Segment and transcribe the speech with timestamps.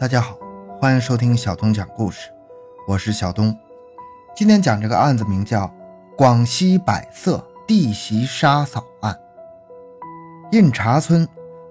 [0.00, 0.38] 大家好，
[0.80, 2.30] 欢迎收听小东讲故事，
[2.86, 3.52] 我是小东。
[4.32, 5.68] 今天讲这个案子名叫
[6.16, 9.18] 广西百色地袭杀嫂案。
[10.52, 11.26] 印察村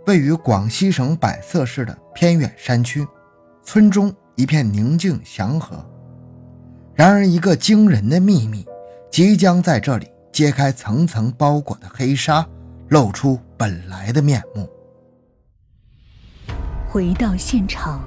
[0.07, 3.07] 位于广西省百色市的偏远山区，
[3.63, 5.77] 村中一片宁静祥和。
[6.95, 8.67] 然而，一个惊人的秘密
[9.09, 12.45] 即将在这里揭开层层包裹的黑纱，
[12.89, 14.67] 露出本来的面目。
[16.89, 18.01] 回到现场。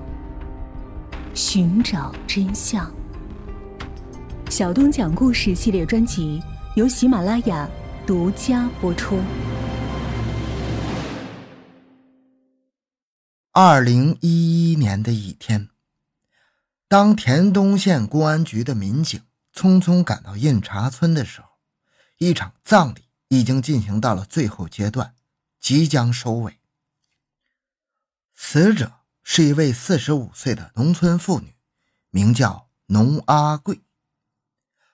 [1.34, 2.92] 寻找真相。
[4.50, 6.42] 小东讲故事系列专辑
[6.74, 7.68] 由喜马拉雅
[8.06, 9.20] 独家播出。
[13.52, 15.68] 二零一一年的一天，
[16.88, 19.20] 当田东县公安局的民警
[19.54, 21.48] 匆匆赶到印察村的时候，
[22.18, 25.14] 一场葬礼已经进行到了最后阶段，
[25.60, 26.58] 即将收尾。
[28.34, 28.99] 死者。
[29.22, 31.54] 是一位四十五岁的农村妇女，
[32.10, 33.82] 名叫农阿贵。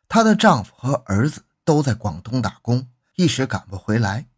[0.09, 4.29] 她的丈夫和儿子都在广东打工，一时赶不回来。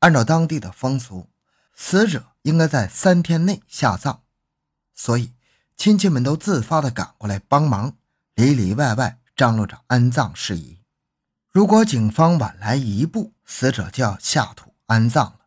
[0.00, 1.30] 按照当地的风俗，
[1.74, 4.20] 死者应该在三天内下葬，
[4.94, 5.34] 所以
[5.76, 7.96] 亲戚们都自发的赶过来帮忙，
[8.34, 10.80] 里里外外张罗着安葬事宜。
[11.50, 15.40] 如果警方晚来一步，死者就要下土安葬了，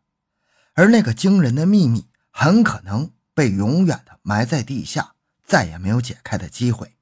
[0.74, 3.12] 而那个惊人的秘密很可能。
[3.38, 5.14] 被永远的埋在地下，
[5.46, 6.96] 再也没有解开的机会。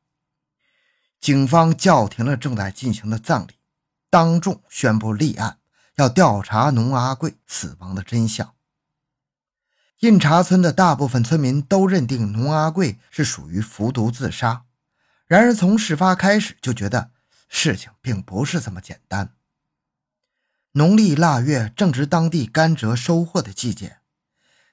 [1.19, 3.55] 警方叫停了正在进行的葬礼，
[4.11, 5.61] 当众宣布立案，
[5.95, 8.53] 要调查农阿贵死亡的真相。
[10.01, 14.67] 印察村的大部分村民都认定农阿贵是属于服毒自杀，
[15.27, 17.13] 然而从事发开始就觉得
[17.49, 19.33] 事情并不是这么简单。
[20.73, 24.01] 农历腊月正值当地甘蔗收获的季节。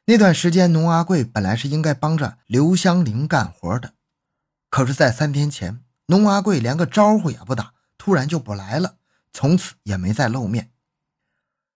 [0.06, 3.94] 那段时间，农阿贵本来是应该帮着刘香玲干活的，
[4.70, 8.98] 可是，在三天前，农阿贵连个招呼也不打，突然就不来了，
[9.32, 10.72] 从此也没再露面。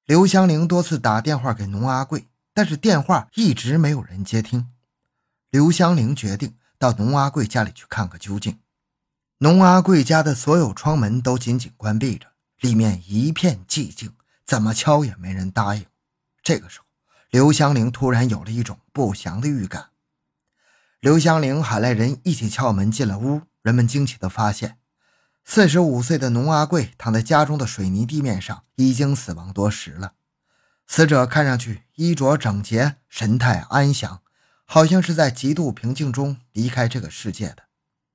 [0.05, 4.73] 刘香玲多次打电话给农阿贵，但是电话一直没有人接听。
[5.49, 8.59] 刘香玲决定到农阿贵家里去看个究竟。
[9.37, 12.27] 农阿贵家的所有窗门都紧紧关闭着，
[12.59, 14.11] 里面一片寂静，
[14.45, 15.85] 怎么敲也没人答应。
[16.43, 16.86] 这个时候。
[17.29, 19.89] 刘香玲突然有了一种不祥的预感。
[20.99, 24.77] 刘香玲喊来人一起撬门进了屋，人们惊奇地发现，
[25.43, 30.13] 四十五岁的农阿贵躺在家中的水泥地面上，已经死亡多时了。
[30.87, 34.21] 死者看上去衣着整洁，神态安详，
[34.63, 37.63] 好像是在极度平静中离开这个世界的。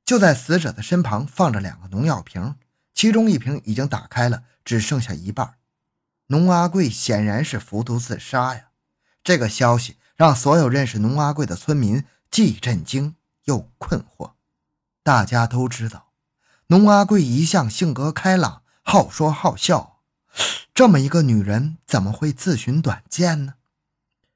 [0.05, 2.56] 就在死者的身旁放着两个农药瓶，
[2.94, 5.56] 其中一瓶已经打开了，只剩下一半。
[6.29, 8.71] 农阿贵显然是服毒自杀呀！
[9.25, 14.33] 这个消息让所有认识农阿贵的村民既震惊又困惑。
[15.03, 16.12] 大家都知道，
[16.69, 20.00] 农阿贵一向性格开朗，好说好笑。
[20.75, 23.55] 这么一个女人，怎么会自寻短见呢？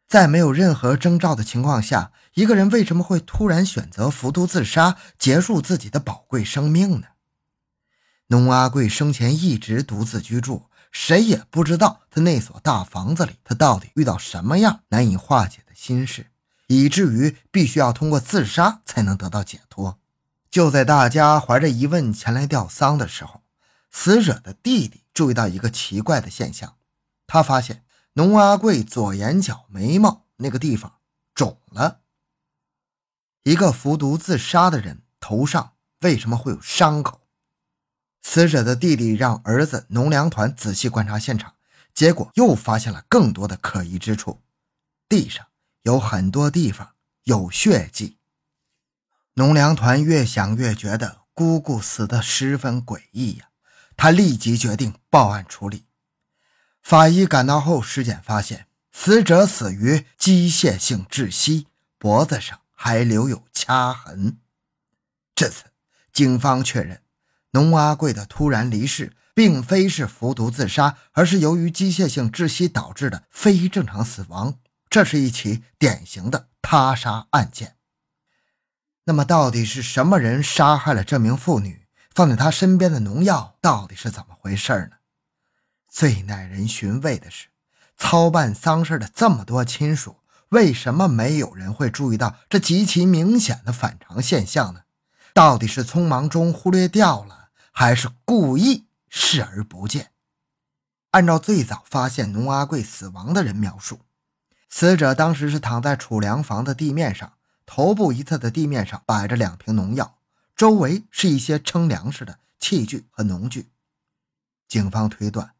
[0.06, 7.08] 在没有任何征兆的情况下，一个人为什么会突然选择服毒自杀，结束自己的宝贵生命呢？
[8.28, 10.66] 农阿贵生前一直独自居住。
[10.98, 16.30] 谁也不知道他那所大房子里，他到底遇到什么样难以化解的心事，
[16.68, 20.00] 以至于必须要通过自杀才能得到解脱。
[20.50, 23.42] 就在大家怀着疑问前来吊丧的时候，
[23.90, 26.76] 死者的弟弟注意到一个奇怪的现象，
[27.26, 27.84] 他发现
[28.14, 30.94] 农阿贵左眼角眉毛那个地方
[31.34, 32.00] 肿了。
[33.42, 37.20] 一个服毒自杀的人头上为什么会有伤口？
[38.28, 41.54] 死者的弟弟让儿子农粮团仔细观察现场，
[41.94, 44.42] 结果又发现了更多的可疑之处。
[45.08, 45.46] 地上
[45.82, 48.18] 有很多地方有血迹。
[49.34, 53.50] 农粮团越想越觉得姑姑死得十分诡异呀，
[53.96, 55.86] 他立即决定报案处理。
[56.82, 64.40] 法医赶到后尸检发现，死者死于机械性窒息，脖子上还留有掐痕。
[65.32, 65.66] 这次，
[66.12, 67.00] 警方确认。
[67.56, 74.58] 农阿贵的突然离世，并非是服毒自杀，而是由于机械性窒息导致的非正常死亡。
[74.90, 77.76] 这是一起典型的他杀案件。
[79.04, 81.86] 那么，到底是什么人杀害了这名妇女？
[82.14, 84.98] 放在她身边的农药到底是怎么回事呢？
[85.88, 87.46] 最耐人寻味的是，
[87.96, 90.16] 操办丧事的这么多亲属，
[90.50, 94.80] 为什么没有人会注意到这极其明显的反常现象呢？
[95.32, 97.35] 到底是匆忙中忽略掉了？
[97.78, 100.12] 还是故意视而不见。
[101.10, 104.00] 按照最早发现农阿贵死亡的人描述，
[104.70, 107.34] 死者当时是躺在储粮房的地面上，
[107.66, 110.16] 头部一侧的地面上摆着两瓶农药，
[110.56, 113.68] 周围是一些称粮食的器具和农具。
[114.66, 115.52] 警方推断，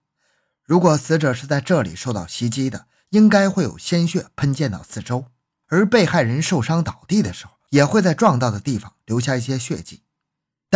[0.65, 5.27] 如果死者是在这里受到袭击的，应该会有鲜血喷溅到四周，
[5.67, 10.05] 而被害人受伤倒地的时候，也会在撞到的地方留下一些血迹。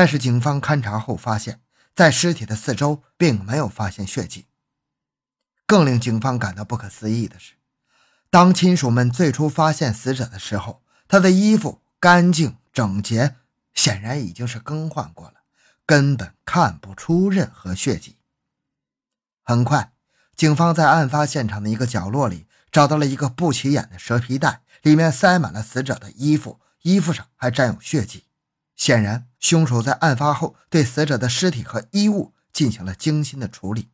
[0.00, 1.60] 但是警方勘查后发现，
[1.94, 4.46] 在尸体的四周并没有发现血迹。
[5.66, 7.52] 更令警方感到不可思议的是，
[8.30, 13.36] 当亲属们最初发现死者的时候，他的衣服干净整洁，
[13.74, 15.42] 显然已经是更换过了，
[15.84, 18.16] 根本看不出任何血迹。
[19.42, 19.92] 很快，
[20.34, 28.24] 警方在案发现场的一个角落里找到了一个不起眼的蛇皮袋，里面塞满了死者的衣服，衣服上还沾有血迹。
[28.80, 33.90] 显然，凶手在案发后对死者的尸体和衣物进行了精心的处理。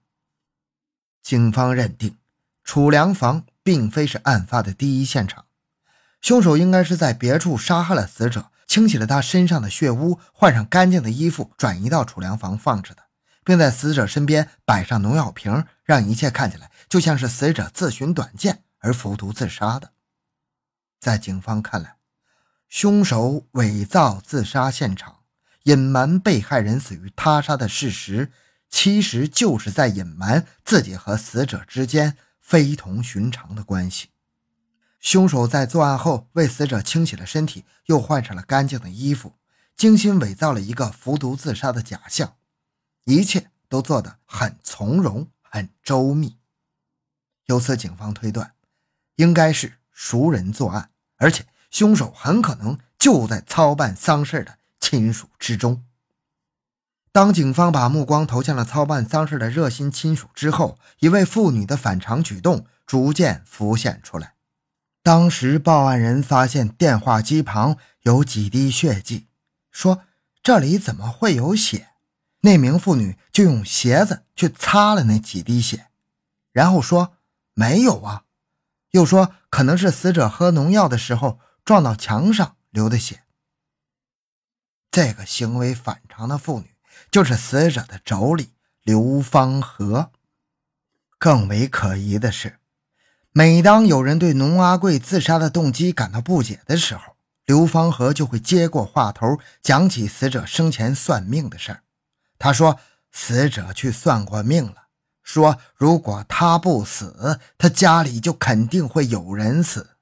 [1.24, 2.18] 警方认定，
[2.62, 5.46] 储粮房并非是案发的第一现场，
[6.20, 13.02] 凶手应该是在别处杀害了死者，清洗了他身上的血污，换上干净的衣服，转移到储粮房放置的。
[13.44, 19.90] 并在死者身边摆上农药瓶，让一切看起来就像是死者自寻短见而服毒自杀的。
[21.00, 21.95] 在警方看来，
[22.68, 25.20] 凶手伪造自杀现场，
[25.64, 28.32] 隐瞒被害人死于他杀的事实，
[28.68, 34.10] 其实就是在隐瞒自己和死者之间非同寻常的关系。
[35.00, 39.34] 凶手在作案后为死者清洗了身体，又换上了干净的衣服，
[39.76, 42.36] 精心伪造了一个服毒自杀的假象。
[43.04, 46.38] 一切都做得很从容、很周密，
[47.44, 48.54] 由此警方推断，
[49.14, 55.84] 应该是熟人作案，而且凶手很可能就在操办丧事的亲属之中。
[57.12, 64.34] 当警方把目光投向了操办丧事的热心亲属之后，一位妇女的反常举动逐渐浮现出来。
[65.02, 69.28] 当时报案人发现电话机旁有几滴血迹，
[69.70, 70.02] 说
[70.42, 71.88] ：“这里怎么会有血？”
[72.42, 75.86] 那名妇女就用鞋子去擦了那几滴血，
[76.52, 77.14] 然后说
[77.54, 78.24] 没有啊，
[78.90, 83.24] 又说可能是死者喝农药的时候撞到墙上流的血。
[84.90, 86.76] 这个行为反常的妇女
[87.10, 88.48] 就是死者的妯娌
[88.82, 90.10] 刘芳和。
[91.18, 92.58] 更为可疑的是，
[93.32, 97.16] 每当有人对农阿贵自杀的动机感到不解的时候，
[97.46, 101.82] 刘芳和就会接过话头，讲起死者生前算命的事儿。
[102.38, 102.78] 他说
[103.10, 104.88] ：“死者去算过命了，
[105.22, 109.95] 说如果他不死，他家里就肯定会有人死。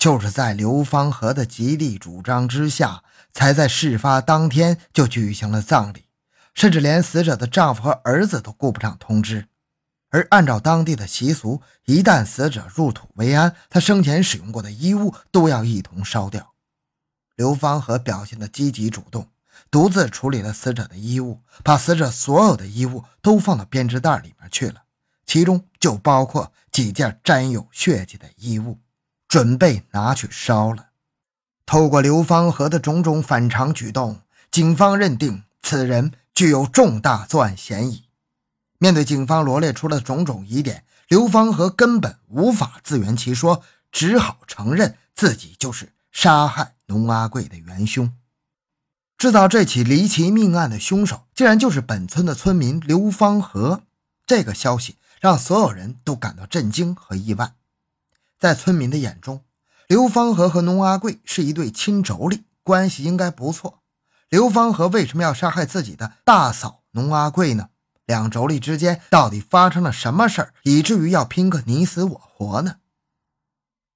[0.00, 3.04] 就是在刘芳和的极力主张之下，
[3.34, 6.06] 才在事发当天就举行了葬礼，
[6.54, 9.48] 甚至连死者的丈夫和儿子都顾不上通知。
[10.08, 16.54] 而按照当地的习俗，一旦死者入土为安，他生前使用过的衣物都要一同烧掉。
[17.36, 19.28] 刘芳和表现的积极主动。”
[19.70, 24.82] 独自处理了死者的衣物，把死者所有的衣物都放到编织袋里面去了，
[25.26, 28.78] 其中就包括几件沾有血迹的衣物，
[29.30, 30.88] 准备拿去烧了。
[31.64, 38.06] 透过刘芳和的种种反常举动，警方认定此人具有重大作案嫌疑。
[38.78, 43.62] 面对警方罗列出的种种疑点，刘芳和根本无法自圆其说，
[43.92, 48.12] 只好承认自己就是杀害农阿贵的元凶。
[49.16, 53.82] 制造这起离奇命案的凶手，竟然就是本村的村民刘芳和。
[54.26, 57.52] 这个消息让所有人都感到震惊和意外。
[58.40, 59.44] 在村民的眼中，
[59.86, 63.82] 刘芳和和农阿贵是一对亲妯娌，关系应该不错。
[64.30, 67.68] 刘芳和为什么要杀害自己的大嫂农阿贵呢？
[68.06, 72.76] 两妯娌之间到底发生了什么事儿，以至于要拼个你死我活呢？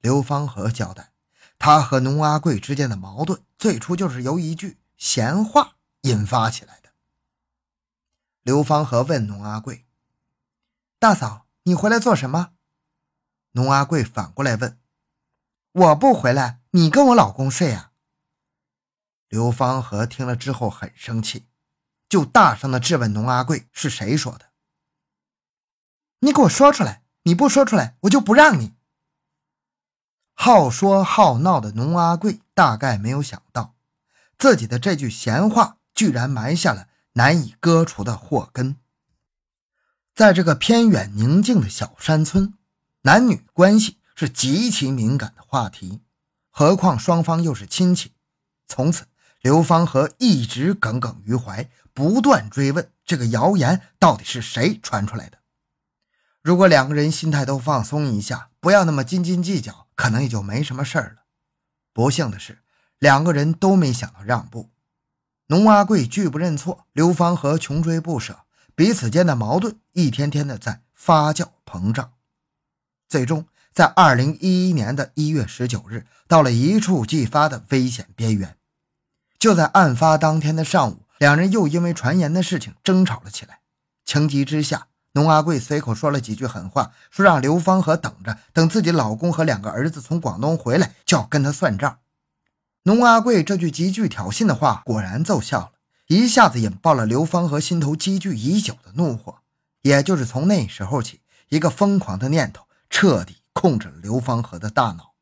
[0.02, 1.12] 刘芳和交代，
[1.58, 4.78] 他和农阿贵之间的矛盾，最初就是由一句。
[4.96, 6.90] 闲话引发起来的。
[8.42, 9.84] 刘芳和问农阿贵
[11.00, 12.50] ：“大嫂，你回来做什么？”
[13.56, 14.78] 农阿贵反过来问
[15.72, 17.92] ：“我不回来，你跟我老公睡啊？”
[19.28, 21.46] 刘芳和听了之后很生气，
[22.08, 24.50] 就大声的质问农阿贵：“是谁说的？
[26.20, 27.04] 你给我说出来！
[27.22, 28.74] 你不说出来，我就不让你。”
[30.34, 33.76] 好说好闹的农阿贵大概没有想到。
[34.36, 38.76] 自己的这句闲话，居然埋下了难以割除的祸根。
[40.12, 42.54] 在这个偏远宁静的小山村，
[43.06, 46.00] 男女关系是极其敏感的话题，
[46.48, 48.12] 何况双方又是亲戚。
[48.66, 49.04] 从此，
[49.42, 55.36] 刘芳和一直耿耿于怀，不断追问这个谣言到底是谁传出来的。
[56.40, 61.24] 如果两个人心态都放松一下，不要那么斤斤计较，可能也就没什么事儿了。
[61.92, 62.62] 不幸的是，
[62.98, 64.70] 两个人都没想到让步。
[65.48, 72.12] 农阿贵拒不认错，刘芳和穷追不舍，彼此间的矛盾一天天的在发酵膨胀。
[73.14, 78.56] 最终，在二零一一年的一月十九日，到了一触即发的危险边缘。
[79.38, 83.60] 就在案发当天的上午，两人又因为传言的事情争吵了起来。
[84.04, 91.98] 情急之下，农阿贵随口说了几句狠话，说让刘芳和等着，等自己老公和两个儿子从广东回来，就要跟他算账。
[92.82, 95.70] 农阿贵这句极具挑衅的话果然奏效了，
[96.08, 99.36] 一下子引爆了刘芳和心头积聚已久的怒火。
[99.82, 102.63] 也就是从那时候起，一个疯狂的念头
[102.96, 105.14] 彻底控制了刘芳和的大脑。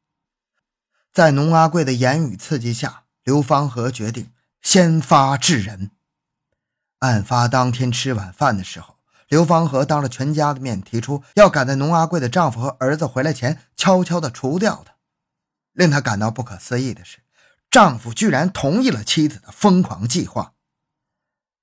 [1.10, 5.90] 在农阿贵的言语刺激下，刘芳和决定先发制人。
[6.98, 8.98] 案发当天吃晚饭的时候。
[9.28, 14.92] 刘芳和当着全家的面提出，要赶在农阿贵的丈夫和儿子回来前，悄悄地除掉他。
[15.72, 17.20] 令她感到不可思议的是，
[17.70, 20.52] 丈夫居然同意了妻子的疯狂计划。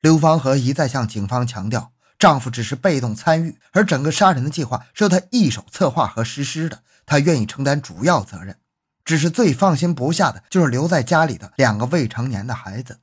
[0.02, 8.60] 刘芳和一再向警方强调，丈夫只是被动参与，而整个杀人的计划是由她一手策划和实施的，她愿意承担主要责任。
[9.06, 13.00] 只是最放心不下的就是留在家里的两个未成年的孩子。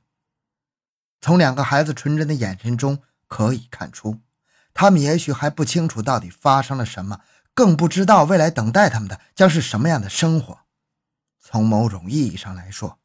[1.19, 4.21] 从两个孩子纯真的眼神中可以看出。
[4.73, 7.21] 他们也许还不清楚到底发生了什么，
[7.55, 10.59] 更不知道未来等待他们的将是什么样的生活。
[11.41, 12.99] 从某种意义上来说，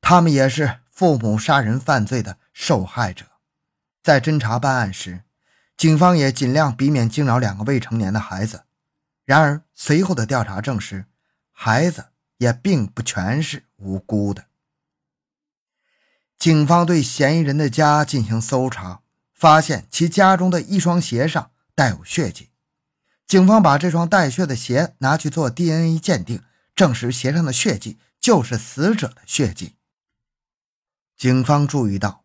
[0.00, 3.24] 他们也是父母杀人犯罪的受害者。
[4.02, 5.22] 在侦查办案时，
[5.82, 8.66] 警方也尽量避免惊扰两个未成年的孩子。
[9.24, 11.06] 然而，随后的调查证实，
[11.50, 14.44] 孩子也并不全是无辜的。
[16.38, 19.00] 警方对嫌疑人的家进行搜查。
[19.34, 22.50] 发现其家中的一双鞋上带有血迹，
[23.26, 26.44] 警方把这双带血的鞋拿去做 DNA 鉴定，
[26.76, 29.74] 证实鞋上的血迹就是死者的血迹。
[31.16, 32.24] 警方注意到，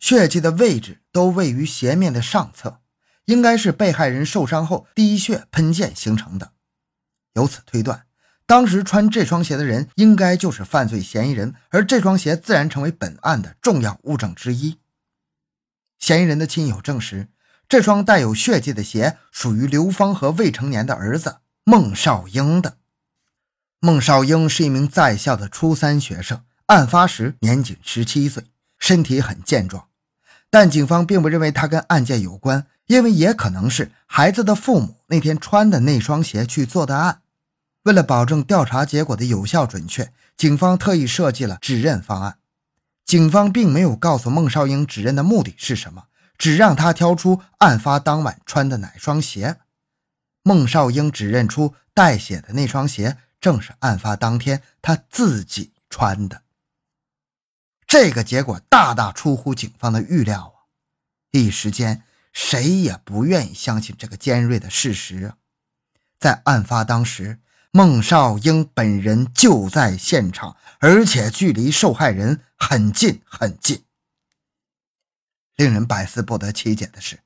[0.00, 2.80] 血迹的位置都位于鞋面的上侧，
[3.26, 6.52] 应该是被害人受伤后滴血喷溅形成的。
[7.34, 8.06] 由此推断，
[8.46, 14.78] 当时穿这双鞋的人应该就是犯罪嫌疑人，而这双鞋自然成为本案的重要物证之一。
[15.98, 17.28] 嫌疑人的亲友证实，
[17.68, 22.78] 这双带有血迹的鞋属于刘芳和未成年的儿子孟少英的。
[23.80, 28.44] 孟少英是一名在校的初三学生，案发时年仅十七岁，
[28.78, 29.88] 身体很健壮。
[30.48, 37.22] 但警方并不认为他跟案件有关，因为也可能是孩子的父母那天穿的那双鞋去做的案。
[37.82, 42.38] 为了保证调查结果的有效准确，警方特意设计了指认方案。
[43.04, 49.60] 警方并没有告诉孟少英指认的目的是什么，只让他挑出案发当晚穿的哪双鞋。
[50.42, 56.42] 孟少英指认出带血的那双鞋正是案发当天他自己穿的。
[57.86, 60.66] 这个结果大大出乎警方的预料啊！
[61.30, 62.02] 一时间，
[62.36, 65.32] 谁也不愿意相信这个尖锐的事实！
[66.18, 67.40] 在案发当时。
[67.72, 73.84] 孟少英本人就在现场，而且距离受害人很近很近。
[75.56, 77.20] 令人百思不得其解的是，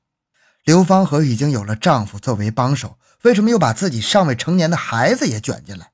[0.65, 5.93] 刘芳和已经有了丈夫作为帮手，为什么又把自己尚未成年的孩子也卷进来？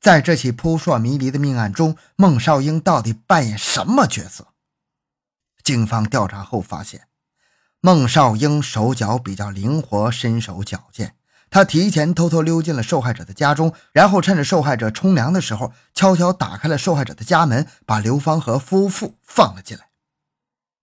[0.00, 4.48] 在这起扑朔迷离的命案中，孟少英到底扮演什么角色？
[5.62, 7.08] 警方调查后发现，
[7.84, 11.16] 孟少英手脚比较灵活，身手矫健。
[11.50, 19.88] 他提前偷偷溜进了受害者的家中，然后趁着受害者冲凉的时候，悄悄打开了受害者的家门，把刘芳和夫妇放了进来。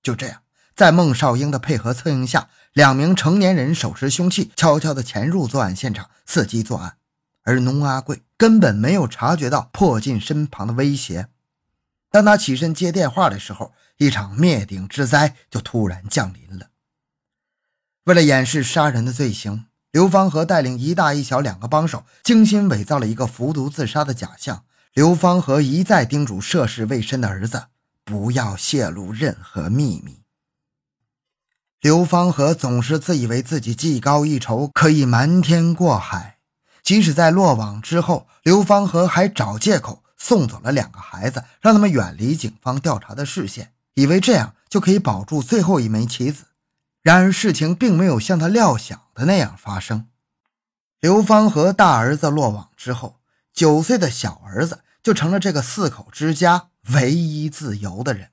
[0.04, 0.44] 就这样，
[0.76, 6.98] 在孟少英的配合策应下，两名成年人手持凶器，悄悄地潜入作案现场，伺机作案。
[7.42, 11.30] 而农阿贵根本没有察觉到迫近身旁的威胁。
[12.12, 16.68] 当他起身接电话的时候，一场灭顶之灾就突然降临了。
[18.06, 19.66] 为了掩饰杀人的罪行。
[19.92, 24.64] 刘芳和带领一大一小两个帮手，精心伪造了一个服毒自杀的假象。
[24.94, 27.66] 刘芳和一再叮嘱涉世未深的儿子
[28.04, 30.20] 不要泄露任何秘密。
[31.82, 36.38] 刘芳和总是自以为自己技高一筹，可以瞒天过海。
[36.82, 46.46] 即使在落网之后，刘芳和还找借口送走了两个孩子，让他们远离警方调查的视线，以为这样就可以保住最后一枚棋子。
[47.02, 50.08] 然而，事情并没有像他料想的那样发生。
[51.00, 53.20] 刘芳和大儿子落网之后，
[53.52, 58.30] 九岁的小儿子就成了这个四口之家唯一自由的人。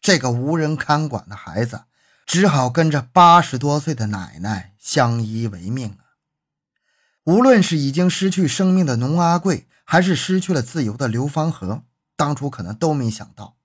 [0.00, 1.84] 这个无人看管的孩子，
[2.26, 6.18] 只好跟着八十多岁的奶奶相依为命啊。
[7.22, 11.82] 无论是已经失去生命的农阿贵，还是失去了自由的刘芳和，
[12.16, 13.56] 当初可能都没想到，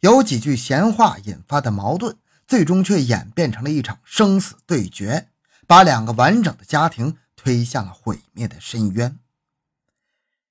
[0.00, 2.16] 有几句闲话引发的矛盾，
[2.46, 5.28] 最终却演变成了一场生死对决，
[5.66, 9.18] 把两个完整的家庭推向了毁灭的深渊。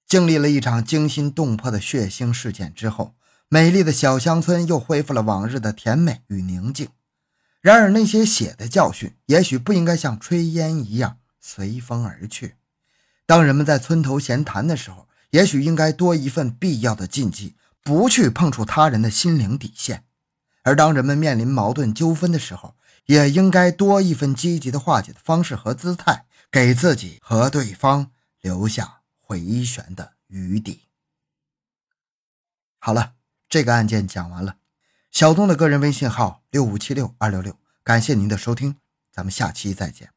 [0.06, 3.16] 经历了一场惊心动魄的血腥事件之后，
[3.50, 6.90] 美丽的小乡村又恢复了往日的甜美与宁静。
[7.62, 12.56] 然而，那些血的教训，也许不应该像炊烟一样随风而去。
[13.26, 20.02] 当人们在村头闲谈的时候，也许应该多一份必要的禁忌，不去碰触他人的心灵底线；
[20.66, 30.88] 而当人们面临矛盾纠纷的时候，也应该多一份积极的化解的方式和姿态，给自己和对方留下回旋的余地。
[32.80, 33.14] 好了，
[33.48, 34.58] 这个案件讲完了。
[35.12, 38.78] 小东的个人微信号六五七六二六六，感谢您的收听，
[39.12, 40.15] 咱们下期再见。